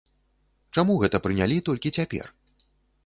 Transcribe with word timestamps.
Чаму 0.77 0.95
гэта 1.03 1.21
прынялі 1.27 1.59
толькі 1.67 1.95
цяпер? 2.01 2.25